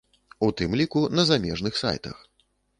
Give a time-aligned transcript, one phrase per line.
[0.47, 2.29] У тым ліку на замежных сайтах.